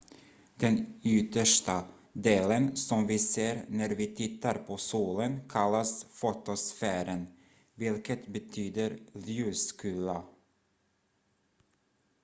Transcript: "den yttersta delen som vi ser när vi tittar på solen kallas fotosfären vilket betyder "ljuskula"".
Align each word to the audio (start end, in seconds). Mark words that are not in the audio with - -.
"den 0.61 0.77
yttersta 1.09 1.75
delen 2.15 2.75
som 2.75 3.07
vi 3.07 3.19
ser 3.19 3.65
när 3.67 3.89
vi 3.89 4.15
tittar 4.15 4.53
på 4.55 4.77
solen 4.77 5.49
kallas 5.49 6.05
fotosfären 6.11 7.27
vilket 7.75 8.27
betyder 8.27 8.99
"ljuskula"". 9.15 10.23